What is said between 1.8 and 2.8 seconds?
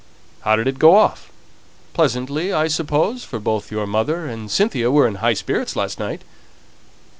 Pleasantly, I